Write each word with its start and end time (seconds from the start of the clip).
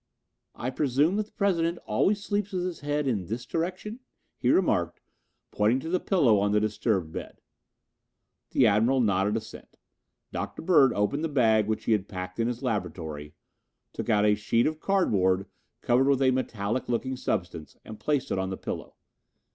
"I 0.55 0.71
presume 0.71 1.17
that 1.17 1.27
the 1.27 1.31
President 1.33 1.77
always 1.85 2.23
sleeps 2.23 2.51
with 2.53 2.63
his 2.65 2.79
head 2.79 3.05
in 3.07 3.27
this 3.27 3.45
direction?" 3.45 3.99
he 4.39 4.49
remarked, 4.49 4.99
pointing 5.51 5.79
to 5.81 5.89
the 5.89 5.99
pillow 5.99 6.39
on 6.39 6.51
the 6.51 6.59
disturbed 6.59 7.11
bed. 7.11 7.39
The 8.49 8.65
Admiral 8.65 8.99
nodded 9.01 9.37
assent. 9.37 9.77
Dr. 10.31 10.63
Bird 10.63 10.91
opened 10.93 11.23
the 11.23 11.29
bag 11.29 11.67
which 11.67 11.83
he 11.85 11.91
had 11.91 12.07
packed 12.07 12.39
in 12.39 12.47
his 12.47 12.63
laboratory, 12.63 13.35
took 13.93 14.09
out 14.09 14.25
a 14.25 14.33
sheet 14.33 14.65
of 14.65 14.79
cardboard 14.79 15.45
covered 15.81 16.07
with 16.07 16.23
a 16.23 16.31
metallic 16.31 16.89
looking 16.89 17.15
substance, 17.15 17.77
and 17.85 17.99
placed 17.99 18.31
it 18.31 18.39
on 18.39 18.49
the 18.49 18.57
pillow. 18.57 18.95